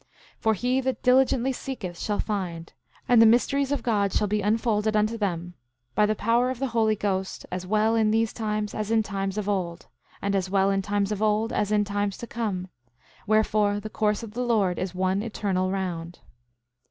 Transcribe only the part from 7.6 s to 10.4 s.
well in these times as in times of old, and